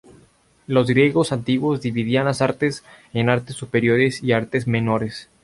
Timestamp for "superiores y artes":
3.55-4.65